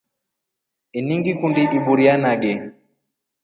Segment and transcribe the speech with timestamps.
[0.97, 2.53] Ini ngikundi iburia nage.